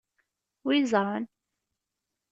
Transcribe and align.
Wi 0.65 0.73
yeẓran? 0.77 1.23